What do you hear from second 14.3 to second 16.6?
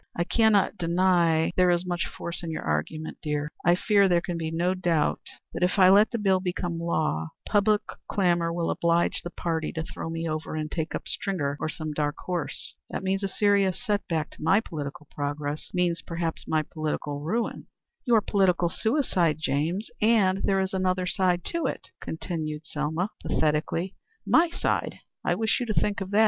to my political progress; means perhaps